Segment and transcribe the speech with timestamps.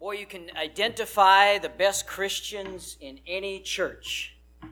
[0.00, 4.70] Boy, you can identify the best Christians in any church on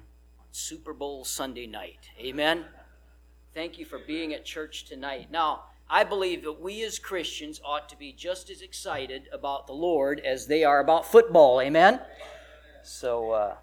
[0.53, 2.09] Super Bowl Sunday night.
[2.19, 2.65] Amen.
[3.53, 5.31] Thank you for being at church tonight.
[5.31, 9.75] Now, I believe that we as Christians ought to be just as excited about the
[9.75, 11.61] Lord as they are about football.
[11.61, 12.01] Amen.
[12.83, 13.57] So, uh,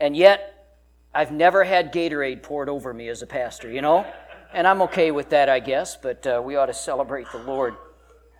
[0.00, 0.78] and yet,
[1.12, 4.06] I've never had Gatorade poured over me as a pastor, you know?
[4.54, 7.74] And I'm okay with that, I guess, but uh, we ought to celebrate the Lord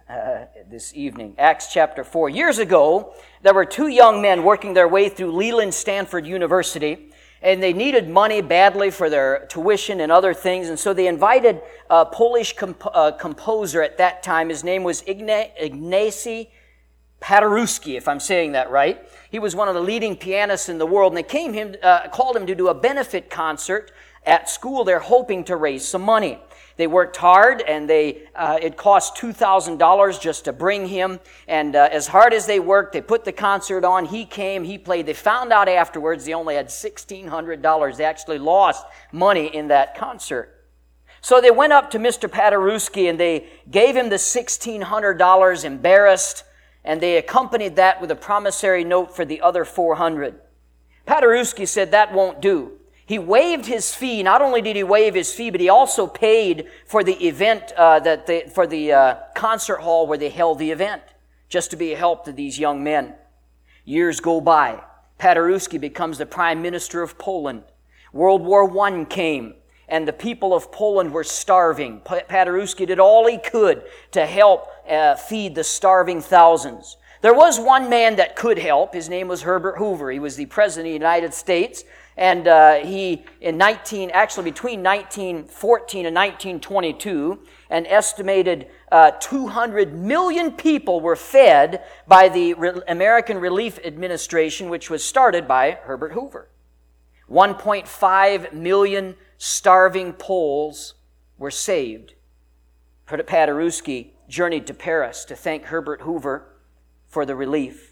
[0.09, 1.35] uh, this evening.
[1.39, 2.29] Acts chapter 4.
[2.29, 7.63] Years ago, there were two young men working their way through Leland Stanford University, and
[7.63, 12.07] they needed money badly for their tuition and other things, and so they invited a
[12.07, 14.49] Polish comp- uh, composer at that time.
[14.49, 16.49] His name was Igna- Ignacy
[17.21, 19.09] Paderewski, if I'm saying that right.
[19.31, 22.09] He was one of the leading pianists in the world, and they came him, uh,
[22.09, 23.93] called him to do a benefit concert
[24.27, 24.85] at school.
[24.85, 26.39] They're hoping to raise some money.
[26.77, 31.21] They worked hard, and they uh, it cost two thousand dollars just to bring him.
[31.47, 34.07] And uh, as hard as they worked, they put the concert on.
[34.07, 35.07] He came, he played.
[35.07, 37.99] They found out afterwards they only had sixteen hundred dollars.
[37.99, 40.59] They actually lost money in that concert.
[41.21, 42.29] So they went up to Mr.
[42.29, 46.43] Paderewski and they gave him the sixteen hundred dollars, embarrassed,
[46.85, 50.41] and they accompanied that with a promissory note for the other four hundred.
[51.07, 52.79] Paderewski said that won't do.
[53.05, 54.23] He waived his fee.
[54.23, 58.01] Not only did he waive his fee, but he also paid for the event, uh,
[58.01, 61.03] that they, for the uh, concert hall where they held the event,
[61.49, 63.15] just to be a help to these young men.
[63.85, 64.83] Years go by.
[65.19, 67.65] Paderewski becomes the prime minister of Poland.
[68.13, 69.55] World War I came,
[69.89, 72.01] and the people of Poland were starving.
[72.01, 76.97] Paderewski did all he could to help uh, feed the starving thousands.
[77.21, 78.95] There was one man that could help.
[78.95, 80.11] His name was Herbert Hoover.
[80.11, 81.85] He was the president of the United States.
[82.17, 87.39] And uh, he, in 19, actually between 1914 and 1922,
[87.71, 94.91] an estimated uh, 200 million people were fed by the Re- American Relief Administration, which
[94.91, 96.49] was started by Herbert Hoover.
[97.31, 100.95] 1.5 million starving Poles
[101.39, 102.15] were saved.
[103.09, 106.47] Paderewski journeyed to Paris to thank Herbert Hoover
[107.09, 107.92] for the relief.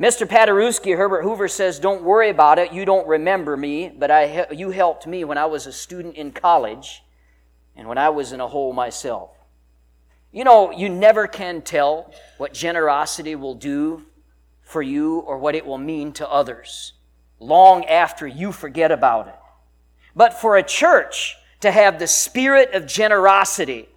[0.00, 0.26] Mr.
[0.26, 2.72] Paderewski, Herbert Hoover says, Don't worry about it.
[2.72, 6.32] You don't remember me, but I, you helped me when I was a student in
[6.32, 7.04] college
[7.76, 9.30] and when I was in a hole myself.
[10.32, 14.02] You know, you never can tell what generosity will do
[14.62, 16.94] for you or what it will mean to others
[17.38, 19.36] long after you forget about it.
[20.16, 23.88] But for a church to have the spirit of generosity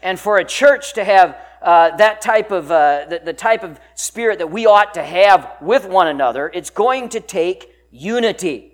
[0.00, 3.78] and for a church to have uh, that type of uh, the, the type of
[3.94, 8.72] spirit that we ought to have with one another, it's going to take unity.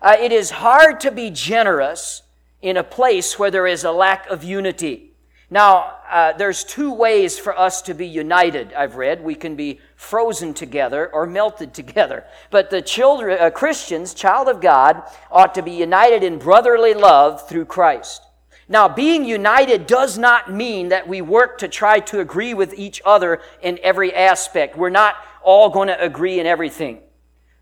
[0.00, 2.22] Uh, it is hard to be generous
[2.60, 5.12] in a place where there is a lack of unity.
[5.50, 9.22] Now, uh, there's two ways for us to be united, I've read.
[9.22, 12.24] We can be frozen together or melted together.
[12.50, 17.46] But the children, uh, Christians, child of God, ought to be united in brotherly love
[17.46, 18.22] through Christ.
[18.68, 23.02] Now, being united does not mean that we work to try to agree with each
[23.04, 24.76] other in every aspect.
[24.76, 27.00] We're not all going to agree in everything.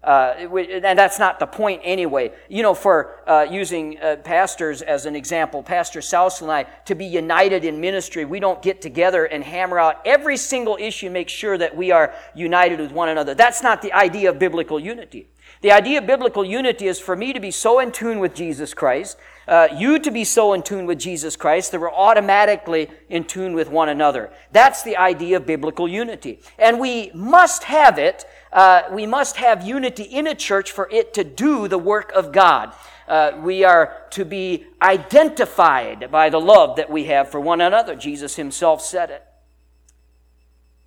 [0.02, 0.48] Uh,
[0.82, 2.32] and that's not the point anyway.
[2.48, 6.94] You know, for uh, using uh, pastors as an example, Pastor South and I, to
[6.94, 11.28] be united in ministry, we don't get together and hammer out every single issue, make
[11.28, 13.34] sure that we are united with one another.
[13.34, 15.26] That's not the idea of biblical unity.
[15.60, 18.72] The idea of biblical unity is for me to be so in tune with Jesus
[18.72, 19.18] Christ
[19.50, 23.52] uh, you to be so in tune with Jesus Christ that we're automatically in tune
[23.52, 24.30] with one another.
[24.52, 26.38] That's the idea of biblical unity.
[26.56, 28.24] And we must have it.
[28.52, 32.30] Uh, we must have unity in a church for it to do the work of
[32.30, 32.72] God.
[33.08, 37.96] Uh, we are to be identified by the love that we have for one another.
[37.96, 39.24] Jesus himself said it.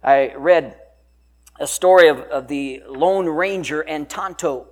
[0.02, 0.80] I read
[1.60, 4.68] a story of, of the Lone Ranger and Tonto.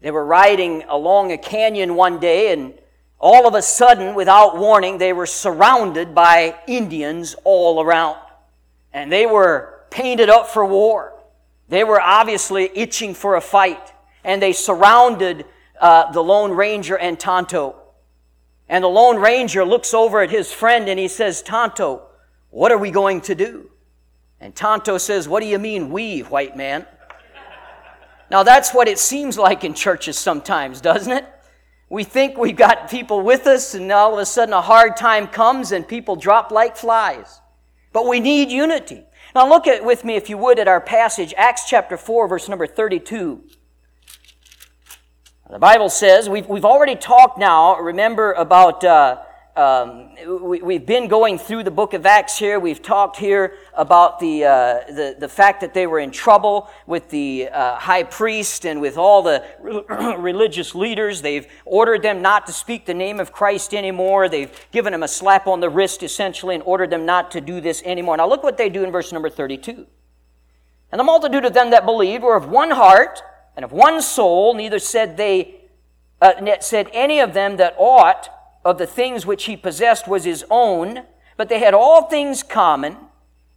[0.00, 2.74] They were riding along a canyon one day and
[3.20, 8.16] all of a sudden, without warning, they were surrounded by Indians all around.
[8.94, 11.12] And they were painted up for war.
[11.68, 13.92] They were obviously itching for a fight.
[14.24, 15.44] And they surrounded
[15.78, 17.76] uh, the Lone Ranger and Tonto.
[18.70, 22.02] And the Lone Ranger looks over at his friend and he says, Tonto,
[22.48, 23.70] what are we going to do?
[24.40, 26.86] And Tonto says, What do you mean, we, white man?
[28.30, 31.26] Now that's what it seems like in churches sometimes, doesn't it?
[31.90, 35.26] We think we've got people with us, and all of a sudden a hard time
[35.26, 37.40] comes and people drop like flies.
[37.92, 39.04] But we need unity.
[39.34, 42.48] Now look at with me, if you would, at our passage, Acts chapter 4, verse
[42.48, 43.42] number 32.
[45.50, 49.22] The Bible says, we've, we've already talked now, remember, about uh,
[49.56, 50.10] um,
[50.40, 52.60] we, have been going through the book of Acts here.
[52.60, 57.10] We've talked here about the, uh, the, the, fact that they were in trouble with
[57.10, 59.44] the uh, high priest and with all the
[60.18, 61.20] religious leaders.
[61.20, 64.28] They've ordered them not to speak the name of Christ anymore.
[64.28, 67.60] They've given them a slap on the wrist, essentially, and ordered them not to do
[67.60, 68.16] this anymore.
[68.18, 69.86] Now, look what they do in verse number 32.
[70.92, 73.20] And the multitude of them that believed were of one heart
[73.56, 75.60] and of one soul, neither said they,
[76.22, 78.28] uh, said any of them that ought
[78.64, 81.04] of the things which he possessed was his own,
[81.36, 82.96] but they had all things common,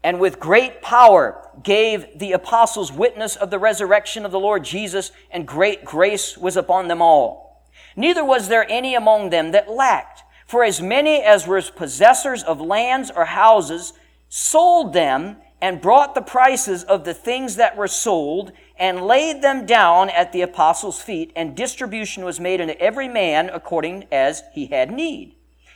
[0.03, 5.11] and with great power gave the apostles witness of the resurrection of the Lord Jesus,
[5.31, 7.63] and great grace was upon them all.
[7.95, 12.59] Neither was there any among them that lacked, for as many as were possessors of
[12.59, 13.93] lands or houses
[14.29, 19.65] sold them and brought the prices of the things that were sold and laid them
[19.65, 24.67] down at the apostles' feet, and distribution was made unto every man according as he
[24.67, 25.35] had need.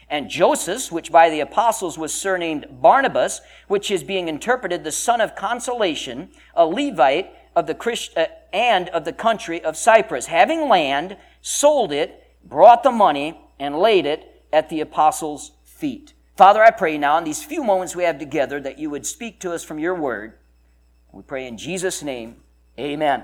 [0.09, 5.19] And Joseph, which by the apostles was surnamed Barnabas, which is being interpreted the son
[5.19, 10.69] of consolation, a Levite of the Christ, uh, and of the country of Cyprus, having
[10.69, 16.13] land, sold it, brought the money, and laid it at the apostles' feet.
[16.37, 19.39] Father, I pray now in these few moments we have together that you would speak
[19.41, 20.33] to us from your word.
[21.11, 22.37] We pray in Jesus' name.
[22.79, 23.23] Amen.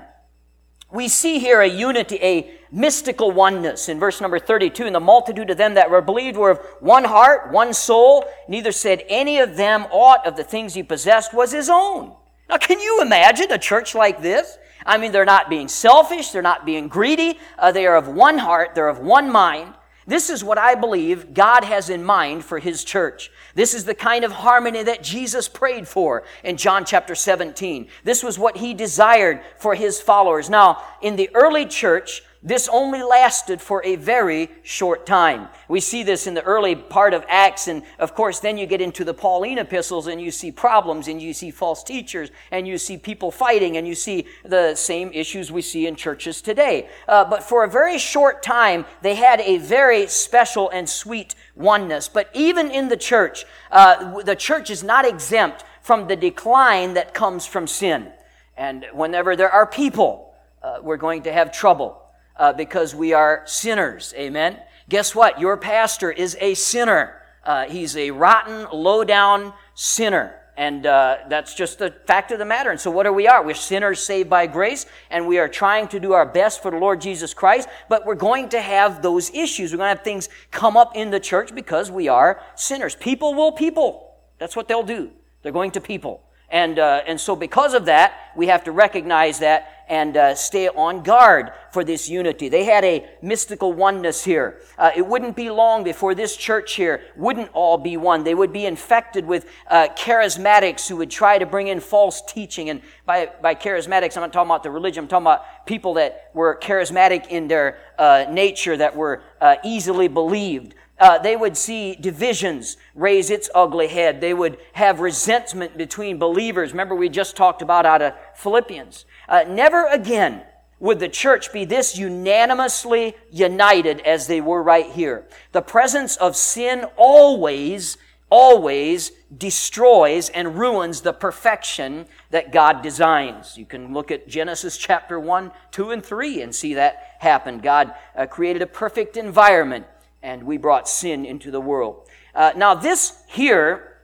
[0.90, 4.86] We see here a unity, a mystical oneness in verse number 32.
[4.86, 8.24] And the multitude of them that were believed were of one heart, one soul.
[8.48, 12.14] Neither said any of them aught of the things he possessed was his own.
[12.48, 14.58] Now, can you imagine a church like this?
[14.86, 18.36] I mean, they're not being selfish, they're not being greedy, uh, they are of one
[18.36, 19.74] heart, they're of one mind.
[20.06, 23.30] This is what I believe God has in mind for His church.
[23.54, 27.88] This is the kind of harmony that Jesus prayed for in John chapter 17.
[28.04, 30.50] This was what He desired for His followers.
[30.50, 35.48] Now, in the early church, this only lasted for a very short time.
[35.66, 38.82] We see this in the early part of Acts, and of course, then you get
[38.82, 42.76] into the Pauline epistles and you see problems and you see false teachers and you
[42.76, 46.86] see people fighting and you see the same issues we see in churches today.
[47.08, 52.08] Uh, but for a very short time, they had a very special and sweet oneness.
[52.08, 57.14] But even in the church, uh, the church is not exempt from the decline that
[57.14, 58.12] comes from sin.
[58.54, 62.03] And whenever there are people, uh, we're going to have trouble
[62.36, 64.14] uh, because we are sinners.
[64.16, 64.58] Amen.
[64.88, 65.40] Guess what?
[65.40, 67.20] Your pastor is a sinner.
[67.42, 70.34] Uh, he's a rotten, low down sinner.
[70.56, 72.70] And uh, that's just the fact of the matter.
[72.70, 73.44] And so, what are we are?
[73.44, 76.76] We're sinners saved by grace, and we are trying to do our best for the
[76.76, 77.68] Lord Jesus Christ.
[77.88, 79.72] But we're going to have those issues.
[79.72, 82.94] We're going to have things come up in the church because we are sinners.
[82.94, 84.14] People will people.
[84.38, 85.10] That's what they'll do.
[85.42, 86.22] They're going to people.
[86.50, 90.68] And, uh, and so, because of that, we have to recognize that and uh, stay
[90.68, 92.48] on guard for this unity.
[92.48, 94.60] They had a mystical oneness here.
[94.78, 98.24] Uh, it wouldn't be long before this church here wouldn't all be one.
[98.24, 102.70] They would be infected with uh, charismatics who would try to bring in false teaching.
[102.70, 106.30] And by, by charismatics, I'm not talking about the religion, I'm talking about people that
[106.34, 111.96] were charismatic in their uh, nature, that were uh, easily believed uh, they would see
[111.96, 114.20] divisions raise its ugly head.
[114.20, 116.70] They would have resentment between believers.
[116.70, 119.04] Remember, we just talked about out of Philippians.
[119.28, 120.42] Uh, never again
[120.80, 125.26] would the church be this unanimously united as they were right here.
[125.52, 127.96] The presence of sin always,
[128.28, 133.56] always destroys and ruins the perfection that God designs.
[133.56, 137.60] You can look at Genesis chapter 1, 2, and 3 and see that happen.
[137.60, 139.86] God uh, created a perfect environment
[140.22, 142.08] and we brought sin into the world.
[142.34, 143.98] Uh, now, this here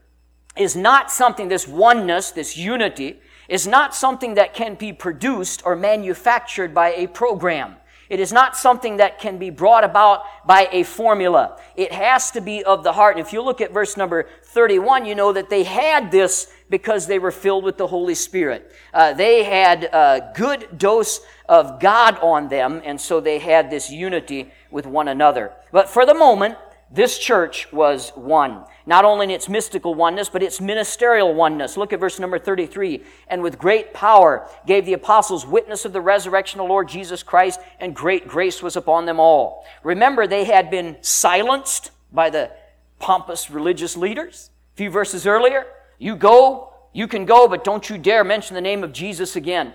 [0.57, 3.21] is not something, this oneness, this unity,
[3.51, 7.75] is not something that can be produced or manufactured by a program.
[8.09, 11.61] It is not something that can be brought about by a formula.
[11.77, 13.17] It has to be of the heart.
[13.17, 17.09] And if you look at verse number 31, you know that they had this because
[17.09, 18.73] they were filled with the Holy Spirit.
[18.95, 23.91] Uh, they had a good dose of God on them, and so they had this
[23.91, 25.53] unity with one another.
[25.73, 26.57] But for the moment,
[26.93, 28.65] this church was one.
[28.85, 31.77] Not only in its mystical oneness, but its ministerial oneness.
[31.77, 33.05] Look at verse number 33.
[33.29, 37.61] And with great power gave the apostles witness of the resurrection of Lord Jesus Christ,
[37.79, 39.65] and great grace was upon them all.
[39.85, 42.51] Remember, they had been silenced by the
[42.99, 44.51] pompous religious leaders.
[44.75, 45.67] A few verses earlier,
[45.99, 49.75] you go, you can go, but don't you dare mention the name of Jesus again.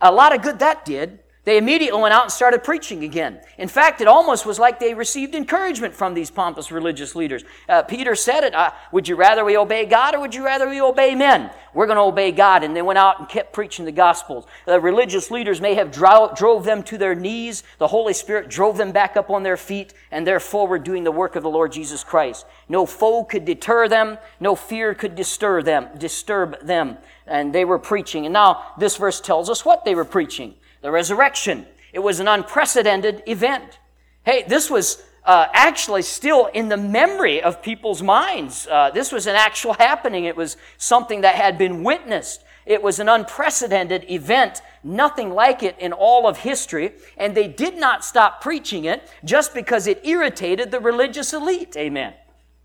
[0.00, 3.40] A lot of good that did They immediately went out and started preaching again.
[3.58, 7.42] In fact, it almost was like they received encouragement from these pompous religious leaders.
[7.68, 10.68] Uh, Peter said it, uh, would you rather we obey God or would you rather
[10.68, 11.50] we obey men?
[11.74, 12.62] We're going to obey God.
[12.62, 14.46] And they went out and kept preaching the gospels.
[14.66, 17.64] The religious leaders may have dro- drove them to their knees.
[17.78, 21.10] The Holy Spirit drove them back up on their feet and they're forward doing the
[21.10, 22.46] work of the Lord Jesus Christ.
[22.68, 24.18] No foe could deter them.
[24.38, 26.98] No fear could disturb them, disturb them.
[27.26, 28.26] And they were preaching.
[28.26, 31.66] And now this verse tells us what they were preaching the resurrection.
[31.92, 33.78] It was an unprecedented event.
[34.24, 38.66] Hey, this was uh, actually still in the memory of people's minds.
[38.66, 40.24] Uh, this was an actual happening.
[40.24, 42.44] It was something that had been witnessed.
[42.66, 47.76] It was an unprecedented event, nothing like it in all of history, and they did
[47.76, 51.76] not stop preaching it just because it irritated the religious elite.
[51.76, 52.14] Amen.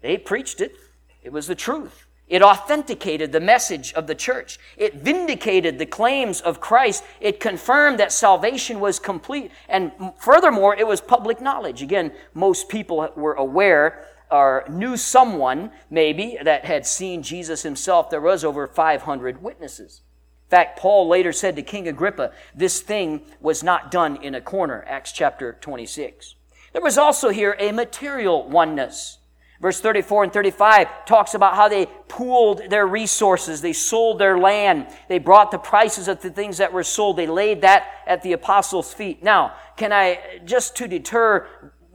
[0.01, 0.75] They preached it.
[1.24, 2.07] It was the truth.
[2.27, 4.60] It authenticated the message of the church.
[4.75, 7.03] It vindicated the claims of Christ.
[7.22, 9.51] It confirmed that salvation was complete.
[9.69, 11.81] And furthermore, it was public knowledge.
[11.81, 18.10] Again, most people were aware or knew someone, maybe, that had seen Jesus himself.
[18.10, 20.01] There was over 500 witnesses.
[20.48, 24.41] In fact, Paul later said to King Agrippa, this thing was not done in a
[24.41, 24.84] corner.
[24.88, 26.36] Acts chapter 26.
[26.74, 29.19] There was also here a material oneness.
[29.60, 33.60] Verse 34 and 35 talks about how they pooled their resources.
[33.62, 34.88] They sold their land.
[35.10, 37.18] They brought the prices of the things that were sold.
[37.18, 39.24] They laid that at the apostles' feet.
[39.24, 41.48] Now, can I, just to deter,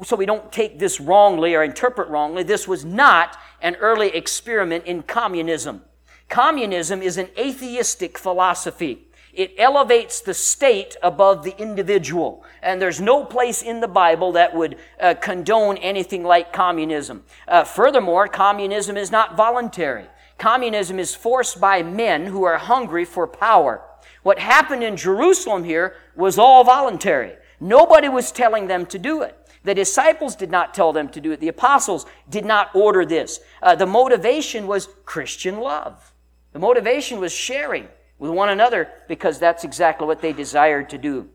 [0.04, 4.85] so we don't take this wrongly or interpret wrongly, this was not an early experiment
[4.85, 5.83] in communism.
[6.28, 9.07] Communism is an atheistic philosophy.
[9.32, 12.44] It elevates the state above the individual.
[12.62, 17.24] And there's no place in the Bible that would uh, condone anything like communism.
[17.48, 20.06] Uh, furthermore, communism is not voluntary.
[20.36, 23.82] Communism is forced by men who are hungry for power.
[24.22, 27.36] What happened in Jerusalem here was all voluntary.
[27.58, 29.38] Nobody was telling them to do it.
[29.64, 31.40] The disciples did not tell them to do it.
[31.40, 33.40] The apostles did not order this.
[33.62, 36.12] Uh, the motivation was Christian love.
[36.52, 37.88] The motivation was sharing
[38.22, 41.28] with one another because that's exactly what they desired to do.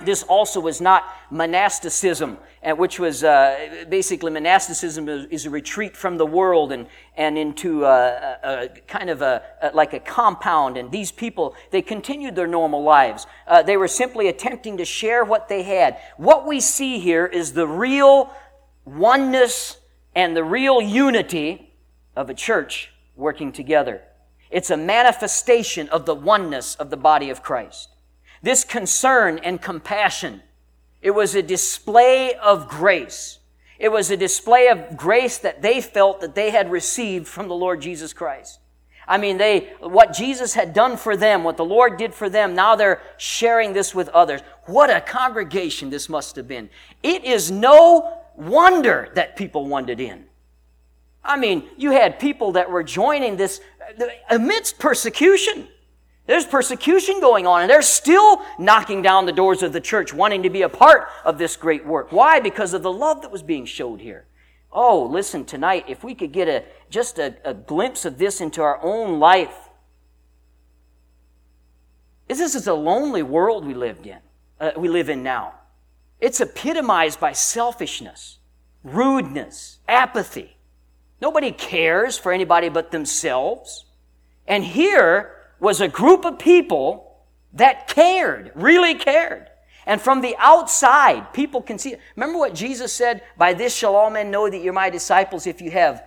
[0.00, 2.38] This also was not monasticism,
[2.78, 6.86] which was uh, basically monasticism is, a retreat from the world and,
[7.18, 9.42] and into a, a, a kind of a,
[9.74, 10.78] like a compound.
[10.78, 13.26] And these people, they continued their normal lives.
[13.46, 15.98] Uh, they were simply attempting to share what they had.
[16.16, 18.32] What we see here is the real
[18.86, 19.76] oneness
[20.14, 21.74] and the real unity
[22.16, 24.00] of a church working together.
[24.54, 27.88] It's a manifestation of the oneness of the body of Christ.
[28.40, 30.42] This concern and compassion,
[31.02, 33.40] it was a display of grace.
[33.80, 37.54] It was a display of grace that they felt that they had received from the
[37.56, 38.60] Lord Jesus Christ.
[39.08, 42.54] I mean, they, what Jesus had done for them, what the Lord did for them,
[42.54, 44.40] now they're sharing this with others.
[44.66, 46.70] What a congregation this must have been.
[47.02, 50.26] It is no wonder that people wanted in.
[51.24, 53.60] I mean, you had people that were joining this
[54.30, 55.68] amidst persecution.
[56.26, 60.42] There's persecution going on, and they're still knocking down the doors of the church, wanting
[60.44, 62.12] to be a part of this great work.
[62.12, 62.40] Why?
[62.40, 64.26] Because of the love that was being showed here.
[64.72, 68.62] Oh, listen, tonight, if we could get a, just a, a glimpse of this into
[68.62, 69.68] our own life.
[72.26, 74.18] This is a lonely world we lived in,
[74.58, 75.54] uh, we live in now.
[76.20, 78.38] It's epitomized by selfishness,
[78.82, 80.53] rudeness, apathy.
[81.20, 83.84] Nobody cares for anybody but themselves.
[84.46, 87.16] And here was a group of people
[87.54, 89.48] that cared, really cared.
[89.86, 92.00] And from the outside, people can see it.
[92.16, 93.22] Remember what Jesus said?
[93.36, 96.04] By this shall all men know that you're my disciples if you have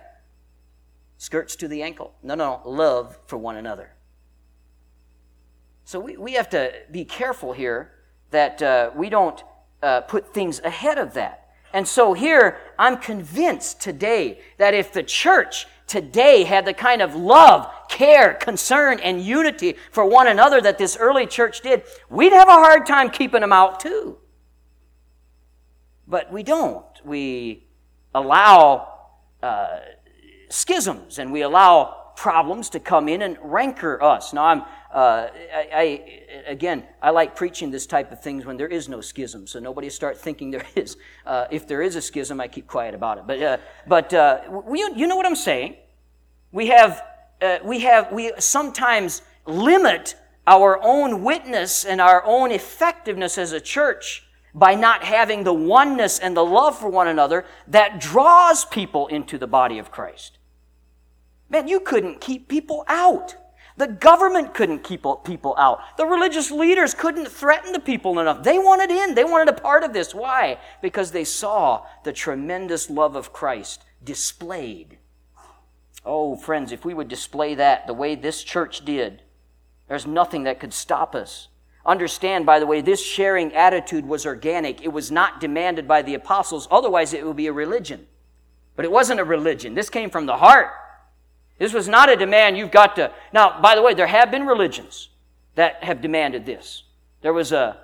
[1.16, 2.12] skirts to the ankle.
[2.22, 3.90] No, no, love for one another.
[5.84, 7.92] So we, we have to be careful here
[8.30, 9.42] that uh, we don't
[9.82, 11.47] uh, put things ahead of that.
[11.72, 17.14] And so here, I'm convinced today that if the church today had the kind of
[17.14, 22.48] love, care, concern, and unity for one another that this early church did, we'd have
[22.48, 24.18] a hard time keeping them out too.
[26.06, 26.84] But we don't.
[27.04, 27.66] We
[28.14, 28.94] allow
[29.42, 29.80] uh,
[30.48, 34.32] schisms and we allow problems to come in and rancor us.
[34.32, 38.68] Now, I'm uh, I, I, again, I like preaching this type of things when there
[38.68, 40.96] is no schism, so nobody start thinking there is.
[41.26, 43.26] Uh, if there is a schism, I keep quiet about it.
[43.26, 45.76] But, uh, but uh, we, you know what I'm saying?
[46.52, 47.02] We have,
[47.42, 50.16] uh, we have, we sometimes limit
[50.46, 56.18] our own witness and our own effectiveness as a church by not having the oneness
[56.18, 60.38] and the love for one another that draws people into the body of Christ.
[61.50, 63.36] Man, you couldn't keep people out.
[63.78, 65.96] The government couldn't keep people out.
[65.96, 68.42] The religious leaders couldn't threaten the people enough.
[68.42, 69.14] They wanted in.
[69.14, 70.12] They wanted a part of this.
[70.12, 70.58] Why?
[70.82, 74.98] Because they saw the tremendous love of Christ displayed.
[76.04, 79.22] Oh, friends, if we would display that the way this church did,
[79.86, 81.46] there's nothing that could stop us.
[81.86, 84.82] Understand, by the way, this sharing attitude was organic.
[84.82, 86.66] It was not demanded by the apostles.
[86.68, 88.08] Otherwise, it would be a religion.
[88.74, 89.74] But it wasn't a religion.
[89.74, 90.72] This came from the heart.
[91.58, 93.12] This was not a demand you've got to.
[93.32, 95.08] Now, by the way, there have been religions
[95.56, 96.84] that have demanded this.
[97.20, 97.76] There was a,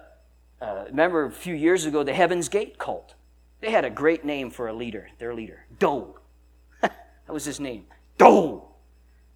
[0.60, 3.14] remember a few years ago, the Heaven's Gate cult.
[3.60, 6.14] They had a great name for a leader, their leader, Do.
[6.80, 6.92] that
[7.28, 7.86] was his name.
[8.18, 8.62] Do.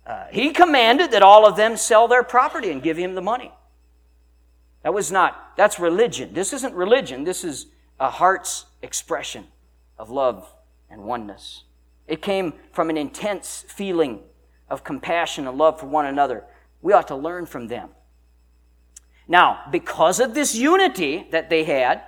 [0.07, 3.53] Uh, he commanded that all of them sell their property and give him the money.
[4.83, 6.33] That was not, that's religion.
[6.33, 7.67] This isn't religion, this is
[7.99, 9.49] a heart's expression
[9.99, 10.53] of love
[10.89, 11.65] and oneness.
[12.09, 14.21] It came from an intense feeling
[14.69, 16.45] of compassion and love for one another.
[16.83, 17.91] We ought to learn from them.
[19.29, 22.03] Now, because of this unity that they had,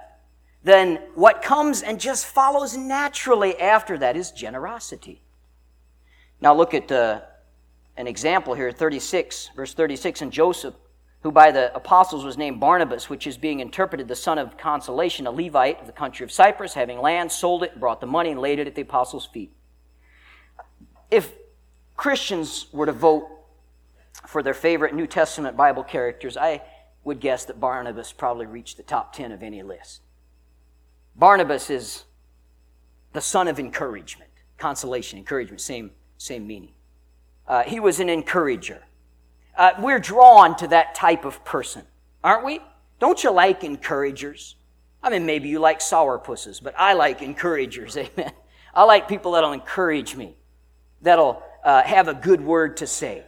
[0.65, 5.23] then what comes and just follows naturally after that is generosity.
[6.41, 7.21] Now, look at uh,
[7.99, 10.23] an example here, 36, verse 36.
[10.23, 10.75] And Joseph,
[11.23, 15.27] who by the apostles was named Barnabas, which is being interpreted the son of consolation,
[15.27, 18.41] a Levite of the country of Cyprus, having land, sold it, brought the money, and
[18.41, 19.53] laid it at the apostles' feet.
[21.11, 21.33] If
[21.97, 23.29] Christians were to vote
[24.27, 26.63] for their favorite New Testament Bible characters, I
[27.05, 30.03] would guess that Barnabas probably reached the top 10 of any list.
[31.17, 32.05] Barnabas is
[33.13, 36.73] the son of encouragement, consolation, encouragement, same, same meaning.
[37.47, 38.83] Uh, he was an encourager.
[39.57, 41.83] Uh, we're drawn to that type of person,
[42.23, 42.61] aren't we?
[43.01, 44.57] Don't you like encouragers?
[45.03, 48.33] I mean, maybe you like sourpusses, but I like encouragers, amen.
[48.75, 50.37] I like people that'll encourage me,
[51.03, 53.25] that'll uh, have a good word to say.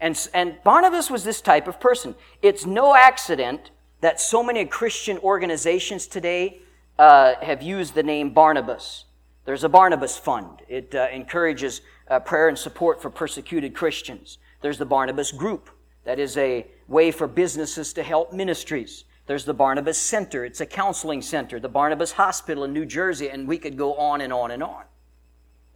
[0.00, 2.14] And, and Barnabas was this type of person.
[2.42, 3.70] It's no accident
[4.00, 6.60] that so many Christian organizations today
[6.98, 9.04] uh, have used the name Barnabas.
[9.44, 10.62] There's a Barnabas Fund.
[10.68, 14.38] It uh, encourages uh, prayer and support for persecuted Christians.
[14.60, 15.70] There's the Barnabas Group.
[16.04, 19.04] That is a way for businesses to help ministries.
[19.26, 20.44] There's the Barnabas Center.
[20.44, 21.60] It's a counseling center.
[21.60, 24.82] The Barnabas Hospital in New Jersey, and we could go on and on and on.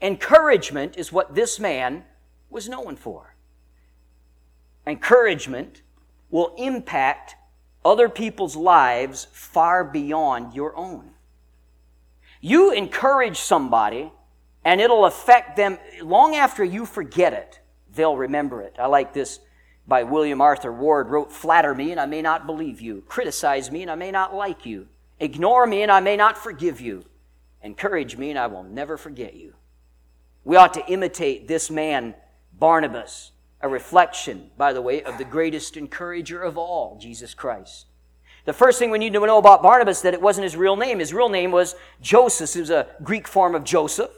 [0.00, 2.05] Encouragement is what this man
[2.50, 3.35] was known for.
[4.87, 5.83] Encouragement
[6.31, 7.35] will impact
[7.85, 11.11] other people's lives far beyond your own.
[12.41, 14.13] You encourage somebody
[14.65, 17.61] and it'll affect them long after you forget it.
[17.95, 18.76] They'll remember it.
[18.78, 19.41] I like this
[19.89, 23.02] by William Arthur Ward wrote, Flatter me and I may not believe you.
[23.06, 24.89] Criticize me and I may not like you.
[25.19, 27.04] Ignore me and I may not forgive you.
[27.63, 29.54] Encourage me and I will never forget you.
[30.47, 32.15] We ought to imitate this man,
[32.52, 37.87] Barnabas, a reflection, by the way, of the greatest encourager of all, Jesus Christ.
[38.45, 41.00] The first thing we need to know about Barnabas that it wasn't his real name.
[41.00, 42.54] His real name was Joseph.
[42.54, 44.13] It was a Greek form of Joseph.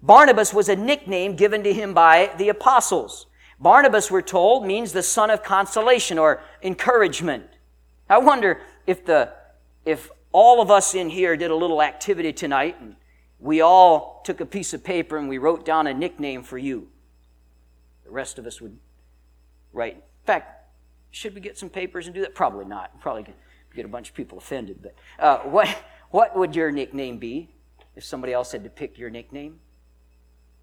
[0.00, 3.26] Barnabas was a nickname given to him by the apostles.
[3.58, 7.44] Barnabas, we're told, means the son of consolation or encouragement.
[8.08, 9.34] I wonder if the,
[9.84, 12.96] if all of us in here did a little activity tonight and
[13.40, 16.88] we all took a piece of paper and we wrote down a nickname for you.
[18.04, 18.76] The rest of us would
[19.72, 19.96] write.
[19.96, 20.70] In fact,
[21.10, 22.34] should we get some papers and do that?
[22.34, 23.00] Probably not.
[23.00, 23.26] Probably
[23.74, 24.80] get a bunch of people offended.
[24.82, 25.68] But uh, what,
[26.10, 27.50] what would your nickname be
[27.96, 29.58] if somebody else had to pick your nickname?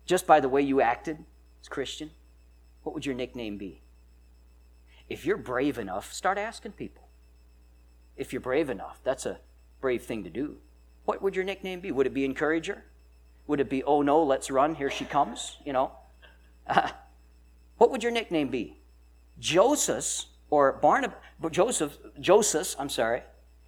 [0.08, 1.24] just by the way you acted
[1.62, 2.10] as Christian,
[2.82, 3.82] what would your nickname be?
[5.10, 7.10] If you're brave enough, start asking people.
[8.16, 9.40] If you're brave enough, that's a
[9.80, 10.58] brave thing to do.
[11.08, 11.92] What would your nickname be?
[11.92, 12.84] Would it be encourager?
[13.48, 15.58] Would it be, oh no, let's run, here she comes?
[15.66, 15.92] You know?
[16.68, 16.90] Uh,
[17.78, 18.78] what would your nickname be?
[19.40, 21.18] Joseph or Barnabas,
[21.52, 23.24] Joseph, Joseph, I'm sorry,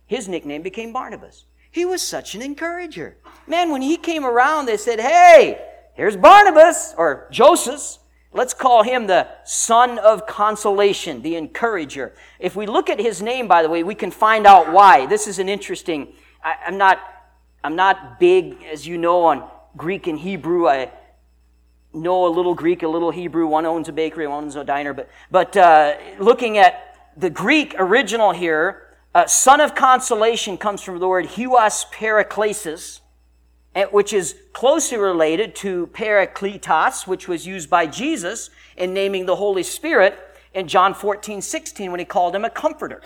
[0.05, 1.45] his nickname became Barnabas.
[1.71, 3.17] He was such an encourager.
[3.47, 5.61] Man, when he came around, they said, hey,
[5.99, 7.97] Here's Barnabas, or Joseph.
[8.31, 12.13] Let's call him the son of consolation, the encourager.
[12.39, 15.07] If we look at his name, by the way, we can find out why.
[15.07, 17.01] This is an interesting, I, am not,
[17.63, 20.67] I'm not big, as you know, on Greek and Hebrew.
[20.67, 20.91] I
[21.93, 23.47] know a little Greek, a little Hebrew.
[23.47, 24.93] One owns a bakery, one owns a diner.
[24.93, 30.99] But, but uh, looking at the Greek original here, uh, son of consolation comes from
[30.99, 33.01] the word huios paraklesis,
[33.91, 39.63] which is closely related to parakletos, which was used by Jesus in naming the Holy
[39.63, 40.17] Spirit
[40.53, 43.01] in John 14, 16, when he called him a comforter.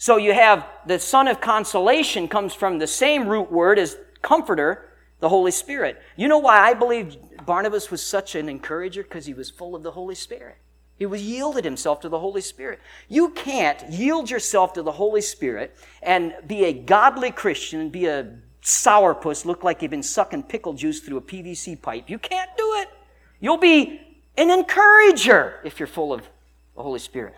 [0.00, 4.88] So you have the son of consolation comes from the same root word as comforter,
[5.18, 6.00] the Holy Spirit.
[6.16, 9.02] You know why I believe Barnabas was such an encourager?
[9.02, 10.56] Because he was full of the Holy Spirit.
[10.98, 12.80] He was yielded himself to the Holy Spirit.
[13.08, 18.06] You can't yield yourself to the Holy Spirit and be a godly Christian and be
[18.06, 22.08] a sourpuss, look like you've been sucking pickle juice through a PVC pipe.
[22.08, 22.88] You can't do it.
[23.38, 24.00] You'll be
[24.38, 26.22] an encourager if you're full of
[26.74, 27.34] the Holy Spirit.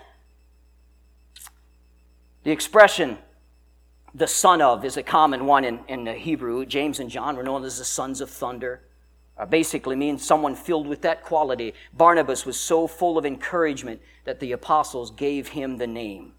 [2.44, 3.18] The expression
[4.14, 6.66] the son of is a common one in, in Hebrew.
[6.66, 8.82] James and John were known as the sons of thunder.
[9.38, 11.72] Uh, basically means someone filled with that quality.
[11.94, 16.34] Barnabas was so full of encouragement that the apostles gave him the name.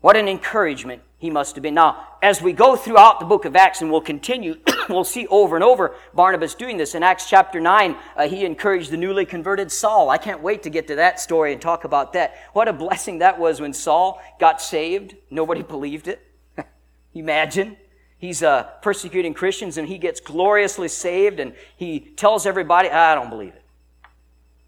[0.00, 1.74] What an encouragement he must have been.
[1.74, 4.56] Now, as we go throughout the book of Acts, and we'll continue,
[4.94, 6.94] we'll see over and over Barnabas doing this.
[6.94, 10.10] In Acts chapter 9, uh, he encouraged the newly converted Saul.
[10.10, 12.34] I can't wait to get to that story and talk about that.
[12.52, 15.16] What a blessing that was when Saul got saved.
[15.30, 16.20] Nobody believed it.
[17.14, 17.76] Imagine.
[18.18, 23.30] He's uh, persecuting Christians and he gets gloriously saved and he tells everybody, I don't
[23.30, 23.64] believe it.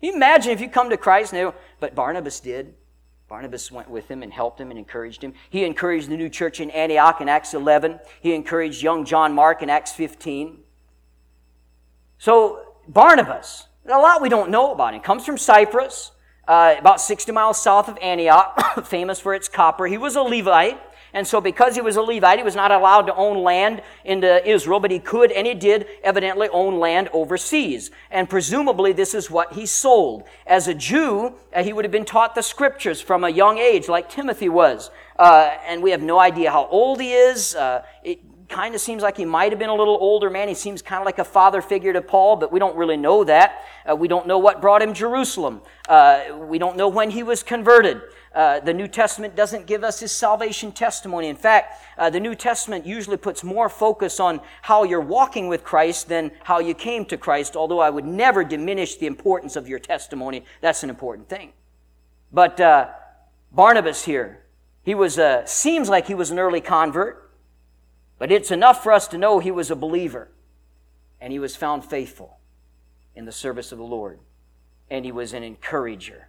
[0.00, 2.74] Imagine if you come to Christ now, but Barnabas did.
[3.32, 5.32] Barnabas went with him and helped him and encouraged him.
[5.48, 7.98] He encouraged the new church in Antioch in Acts 11.
[8.20, 10.58] He encouraged young John Mark in Acts 15.
[12.18, 15.00] So, Barnabas, a lot we don't know about him.
[15.00, 16.10] Comes from Cyprus,
[16.46, 19.86] uh, about 60 miles south of Antioch, famous for its copper.
[19.86, 20.78] He was a Levite.
[21.14, 24.48] And so, because he was a Levite, he was not allowed to own land into
[24.48, 27.90] Israel, but he could and he did evidently own land overseas.
[28.10, 30.24] And presumably, this is what he sold.
[30.46, 33.88] As a Jew, uh, he would have been taught the scriptures from a young age,
[33.88, 34.90] like Timothy was.
[35.18, 37.54] Uh, and we have no idea how old he is.
[37.54, 38.20] Uh, it
[38.52, 40.46] kind of seems like he might have been a little older man.
[40.46, 43.24] He seems kind of like a father figure to Paul, but we don't really know
[43.24, 43.64] that.
[43.88, 45.62] Uh, we don't know what brought him Jerusalem.
[45.88, 48.02] Uh, we don't know when he was converted.
[48.34, 51.28] Uh, the New Testament doesn't give us his salvation testimony.
[51.28, 55.64] In fact, uh, the New Testament usually puts more focus on how you're walking with
[55.64, 59.68] Christ than how you came to Christ, although I would never diminish the importance of
[59.68, 60.44] your testimony.
[60.60, 61.52] That's an important thing.
[62.32, 62.88] But uh,
[63.50, 64.44] Barnabas here,
[64.82, 67.21] he was, uh, seems like he was an early convert,
[68.22, 70.28] but it's enough for us to know he was a believer,
[71.20, 72.38] and he was found faithful
[73.16, 74.20] in the service of the Lord,
[74.88, 76.28] and he was an encourager.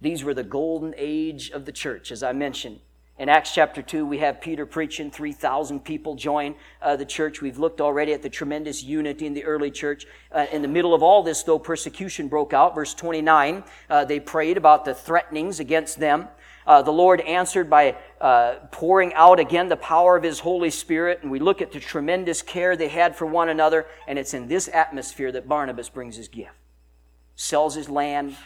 [0.00, 2.80] These were the golden age of the church, as I mentioned.
[3.18, 5.10] In Acts chapter 2, we have Peter preaching.
[5.10, 7.42] 3,000 people join uh, the church.
[7.42, 10.06] We've looked already at the tremendous unity in the early church.
[10.32, 12.74] Uh, in the middle of all this, though, persecution broke out.
[12.74, 16.26] Verse 29, uh, they prayed about the threatenings against them.
[16.66, 21.20] Uh, the Lord answered by uh, pouring out again the power of His Holy Spirit.
[21.22, 23.86] And we look at the tremendous care they had for one another.
[24.06, 26.54] And it's in this atmosphere that Barnabas brings his gift.
[27.36, 28.36] Sells his land,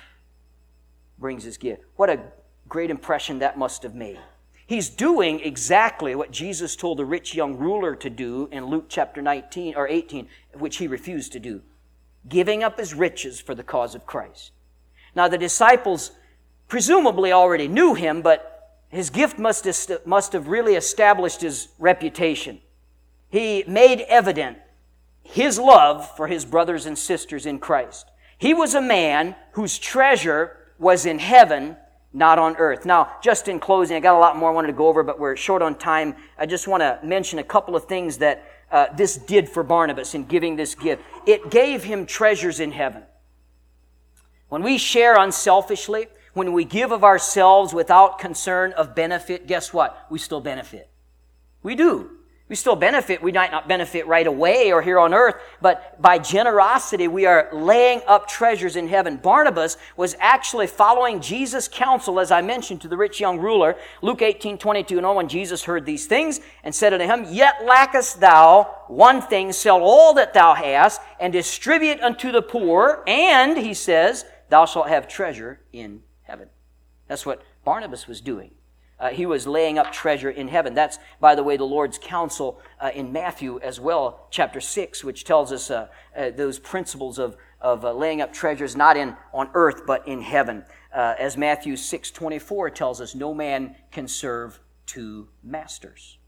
[1.19, 1.83] brings his gift.
[1.97, 2.21] What a
[2.69, 4.19] great impression that must have made.
[4.67, 9.23] He's doing exactly what Jesus told the rich young ruler to do in Luke chapter
[9.23, 11.63] 19 or 18, which he refused to do.
[12.29, 14.53] Giving up his riches for the cause of Christ.
[15.15, 16.11] Now the disciples
[16.69, 22.61] presumably already knew him, but his gift must have, must have really established his reputation.
[23.31, 24.59] He made evident
[25.23, 28.07] his love for his brothers and sisters in Christ.
[28.39, 31.77] He was a man whose treasure was in heaven,
[32.13, 32.87] not on earth.
[32.87, 35.19] Now, just in closing, I got a lot more I wanted to go over, but
[35.19, 36.17] we're short on time.
[36.39, 40.15] I just want to mention a couple of things that uh, this did for Barnabas
[40.15, 41.03] in giving this gift.
[41.27, 43.03] It gave him treasures in heaven.
[44.49, 46.07] When we share unselfishly,
[46.39, 50.07] when we give of ourselves without concern of benefit, guess what?
[50.09, 50.89] We still benefit.
[51.63, 52.11] We do.
[52.49, 53.23] We still benefit.
[53.23, 57.51] We might not benefit right away or here on earth, but by generosity, we are
[57.53, 59.19] laying up treasures in heaven.
[59.19, 63.77] Barnabas was actually following Jesus' counsel, as I mentioned, to the rich young ruler.
[64.01, 67.67] Luke 18, 22, and on when Jesus heard these things and said unto him, Yet
[67.67, 73.59] lackest thou one thing, sell all that thou hast and distribute unto the poor, and,
[73.59, 76.03] he says, thou shalt have treasure in.
[77.09, 78.53] That's what Barnabas was doing.
[79.01, 80.75] Uh, he was laying up treasure in heaven.
[80.75, 85.25] That's, by the way, the Lord's counsel uh, in Matthew as well, chapter 6, which
[85.25, 89.51] tells us uh, uh those principles of, of uh, laying up treasures not in, on
[89.55, 90.65] earth, but in heaven.
[90.93, 96.19] Uh, as Matthew 6 24 tells us, no man can serve two masters.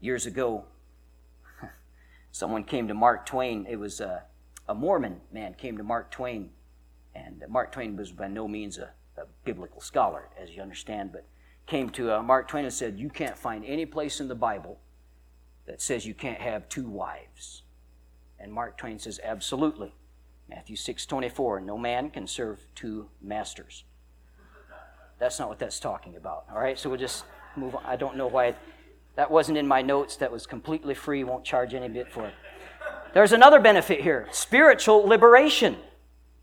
[0.00, 0.64] Years ago,
[2.32, 3.64] someone came to Mark Twain.
[3.68, 4.24] It was a
[4.74, 6.50] Mormon man came to Mark Twain,
[7.14, 9.05] and Mark Twain was by no means a, a
[9.46, 11.24] biblical scholar, as you understand, but
[11.66, 14.78] came to uh, Mark Twain and said, You can't find any place in the Bible
[15.66, 17.62] that says you can't have two wives.
[18.38, 19.94] And Mark Twain says, Absolutely.
[20.48, 23.84] Matthew 6 24, no man can serve two masters.
[25.18, 26.44] That's not what that's talking about.
[26.52, 27.24] All right, so we'll just
[27.56, 27.82] move on.
[27.84, 28.54] I don't know why
[29.16, 30.16] that wasn't in my notes.
[30.16, 32.34] That was completely free, won't charge any bit for it.
[33.14, 35.76] There's another benefit here spiritual liberation.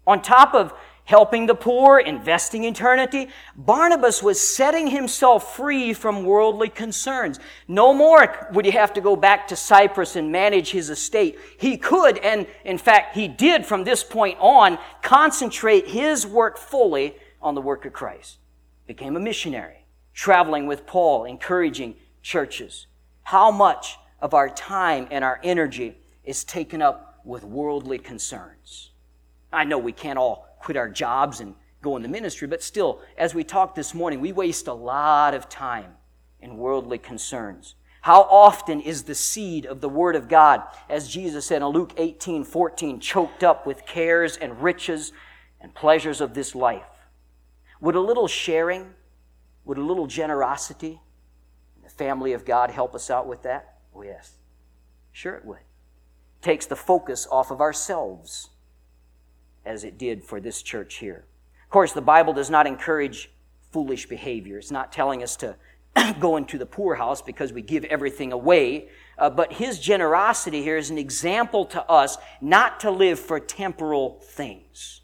[0.06, 0.74] On top of
[1.06, 3.28] helping the poor, investing eternity.
[3.56, 7.40] Barnabas was setting himself free from worldly concerns.
[7.68, 11.38] No more would he have to go back to Cyprus and manage his estate.
[11.58, 17.16] He could, and in fact, he did from this point on, concentrate his work fully
[17.42, 18.38] on the work of Christ.
[18.88, 22.88] Became a missionary, traveling with Paul, encouraging churches.
[23.24, 28.92] How much of our time and our energy is taken up with worldly concerns?
[29.52, 33.02] I know we can't all quit our jobs and go in the ministry, but still,
[33.18, 35.92] as we talked this morning, we waste a lot of time
[36.40, 37.76] in worldly concerns.
[38.02, 41.94] How often is the seed of the Word of God, as Jesus said in Luke
[41.98, 45.12] 18 14, choked up with cares and riches
[45.60, 47.08] and pleasures of this life?
[47.82, 48.94] Would a little sharing,
[49.66, 51.02] would a little generosity
[51.84, 53.80] the family of God help us out with that?
[53.94, 54.38] Oh, yes.
[55.12, 55.60] Sure, it would.
[56.42, 58.50] Takes the focus off of ourselves
[59.66, 61.26] as it did for this church here.
[61.64, 63.32] Of course, the Bible does not encourage
[63.72, 64.58] foolish behavior.
[64.58, 65.56] It's not telling us to
[66.20, 68.90] go into the poorhouse because we give everything away.
[69.18, 74.20] Uh, but his generosity here is an example to us not to live for temporal
[74.22, 75.02] things.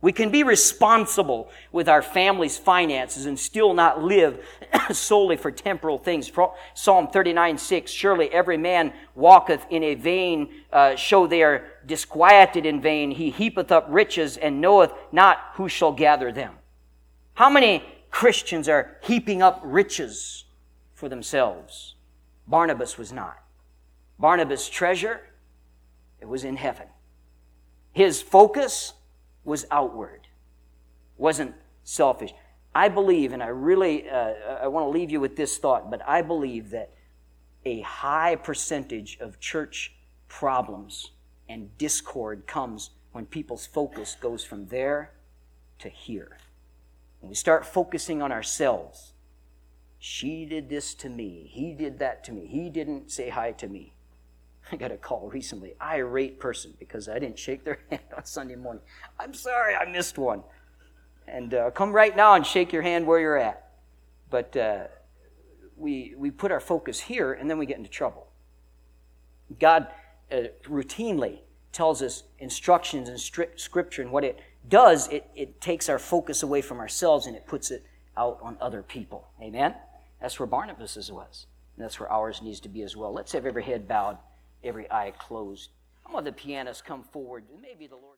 [0.00, 4.44] We can be responsible with our family's finances and still not live
[4.90, 6.30] solely for temporal things.
[6.74, 12.66] Psalm 39 6 Surely every man walketh in a vain uh, show, they are disquieted
[12.66, 13.10] in vain.
[13.10, 16.54] He heapeth up riches and knoweth not who shall gather them.
[17.34, 20.44] How many Christians are heaping up riches
[20.94, 21.94] for themselves?
[22.46, 23.42] Barnabas was not.
[24.18, 25.20] Barnabas' treasure,
[26.20, 26.86] it was in heaven.
[27.92, 28.94] His focus,
[29.44, 30.28] was outward,
[31.16, 32.32] wasn't selfish.
[32.74, 36.00] I believe, and I really, uh, I want to leave you with this thought, but
[36.06, 36.92] I believe that
[37.64, 39.92] a high percentage of church
[40.28, 41.10] problems
[41.52, 45.10] and discord comes when people's focus goes from there
[45.78, 46.38] to here.
[47.20, 49.12] When we start focusing on ourselves,
[49.98, 53.68] she did this to me, he did that to me, he didn't say hi to
[53.68, 53.92] me.
[54.72, 58.56] I got a call recently, irate person, because I didn't shake their hand on Sunday
[58.56, 58.82] morning.
[59.20, 60.42] I'm sorry, I missed one.
[61.28, 63.72] And uh, come right now and shake your hand where you're at.
[64.30, 64.84] But uh,
[65.76, 68.28] we, we put our focus here, and then we get into trouble.
[69.60, 69.88] God
[70.32, 71.38] uh, routinely
[71.72, 76.62] tells us instructions in Scripture, and what it does, it, it takes our focus away
[76.62, 77.84] from ourselves and it puts it
[78.16, 79.28] out on other people.
[79.40, 79.74] Amen?
[80.20, 81.46] That's where Barnabas was.
[81.76, 83.12] And that's where ours needs to be as well.
[83.12, 84.18] Let's have every head bowed
[84.62, 85.70] every eye closed.
[86.06, 87.44] I want the pianist come forward.
[87.60, 88.06] Maybe the Lord.